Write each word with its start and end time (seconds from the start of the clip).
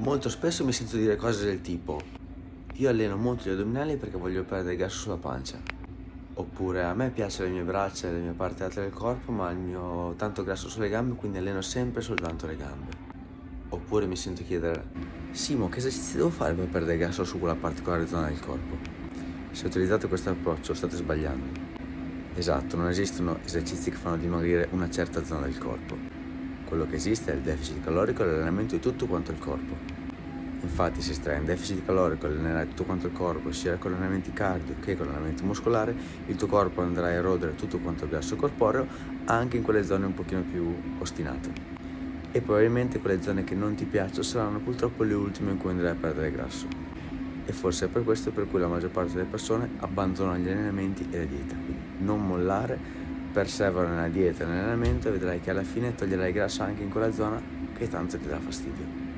Molto 0.00 0.30
spesso 0.30 0.64
mi 0.64 0.72
sento 0.72 0.96
dire 0.96 1.14
cose 1.14 1.44
del 1.44 1.60
tipo 1.60 2.00
io 2.76 2.88
alleno 2.88 3.18
molto 3.18 3.46
gli 3.46 3.52
addominali 3.52 3.96
perché 3.96 4.16
voglio 4.16 4.44
perdere 4.44 4.74
gas 4.74 4.94
sulla 4.94 5.18
pancia. 5.18 5.60
Oppure 6.32 6.84
a 6.84 6.94
me 6.94 7.10
piacciono 7.10 7.50
le 7.50 7.54
mie 7.56 7.64
braccia 7.64 8.08
e 8.08 8.12
le 8.12 8.20
mie 8.20 8.32
parti 8.32 8.62
altre 8.62 8.84
del 8.84 8.92
corpo, 8.92 9.30
ma 9.30 9.50
il 9.50 9.58
mio 9.58 10.14
tanto 10.16 10.42
grasso 10.42 10.70
sulle 10.70 10.88
gambe, 10.88 11.16
quindi 11.16 11.36
alleno 11.36 11.60
sempre 11.60 12.00
soltanto 12.00 12.46
le 12.46 12.56
gambe. 12.56 12.90
Oppure 13.68 14.06
mi 14.06 14.16
sento 14.16 14.42
chiedere, 14.42 14.86
Simo, 15.32 15.68
che 15.68 15.80
esercizi 15.80 16.16
devo 16.16 16.30
fare 16.30 16.54
per 16.54 16.68
perdere 16.68 16.96
grasso 16.96 17.22
su 17.24 17.38
quella 17.38 17.54
particolare 17.54 18.06
zona 18.06 18.28
del 18.28 18.40
corpo? 18.40 18.78
Se 19.50 19.66
utilizzate 19.66 20.08
questo 20.08 20.30
approccio 20.30 20.72
state 20.72 20.96
sbagliando. 20.96 21.60
Esatto, 22.36 22.74
non 22.74 22.88
esistono 22.88 23.38
esercizi 23.44 23.90
che 23.90 23.96
fanno 23.96 24.16
dimagrire 24.16 24.66
una 24.70 24.88
certa 24.88 25.22
zona 25.22 25.42
del 25.42 25.58
corpo. 25.58 26.19
Quello 26.70 26.86
che 26.86 26.94
esiste 26.94 27.32
è 27.32 27.34
il 27.34 27.40
deficit 27.40 27.82
calorico 27.82 28.22
e 28.22 28.26
l'allenamento 28.26 28.76
di 28.76 28.80
tutto 28.80 29.06
quanto 29.06 29.32
il 29.32 29.38
corpo. 29.38 29.74
Infatti 30.60 31.02
se 31.02 31.14
stai 31.14 31.38
in 31.38 31.44
deficit 31.44 31.84
calorico 31.84 32.26
e 32.26 32.30
allenerai 32.30 32.68
tutto 32.68 32.84
quanto 32.84 33.08
il 33.08 33.12
corpo, 33.12 33.50
sia 33.50 33.76
con 33.76 33.92
allenamenti 33.92 34.32
cardio 34.32 34.76
che 34.78 34.96
con 34.96 35.08
allenamento 35.08 35.42
muscolare, 35.42 35.92
il 36.26 36.36
tuo 36.36 36.46
corpo 36.46 36.80
andrà 36.80 37.06
a 37.06 37.10
erodere 37.10 37.56
tutto 37.56 37.78
quanto 37.78 38.04
il 38.04 38.10
grasso 38.10 38.36
corporeo 38.36 38.86
anche 39.24 39.56
in 39.56 39.64
quelle 39.64 39.82
zone 39.82 40.06
un 40.06 40.14
pochino 40.14 40.42
più 40.42 40.72
ostinate. 41.00 41.50
E 42.30 42.40
probabilmente 42.40 43.00
quelle 43.00 43.20
zone 43.20 43.42
che 43.42 43.56
non 43.56 43.74
ti 43.74 43.84
piacciono 43.84 44.22
saranno 44.22 44.60
purtroppo 44.60 45.02
le 45.02 45.14
ultime 45.14 45.50
in 45.50 45.58
cui 45.58 45.70
andrai 45.70 45.90
a 45.90 45.96
perdere 45.96 46.30
grasso. 46.30 46.68
E 47.46 47.52
forse 47.52 47.86
è 47.86 47.88
per 47.88 48.04
questo 48.04 48.30
per 48.30 48.46
cui 48.46 48.60
la 48.60 48.68
maggior 48.68 48.90
parte 48.90 49.14
delle 49.14 49.26
persone 49.28 49.70
abbandonano 49.78 50.38
gli 50.38 50.48
allenamenti 50.48 51.08
e 51.10 51.18
la 51.18 51.24
dieta. 51.24 51.56
Quindi 51.56 51.82
non 51.98 52.24
mollare, 52.24 52.78
persevera 53.32 53.88
nella 53.88 54.08
dieta 54.08 54.44
e 54.44 54.46
nell'allenamento 54.46 55.08
e 55.08 55.12
vedrai 55.12 55.40
che 55.40 55.50
alla 55.50 55.62
fine 55.62 55.94
toglierai 55.94 56.32
grasso 56.32 56.62
anche 56.62 56.82
in 56.82 56.90
quella 56.90 57.12
zona 57.12 57.40
che 57.76 57.88
tanto 57.88 58.18
ti 58.18 58.26
dà 58.26 58.38
fastidio. 58.38 59.09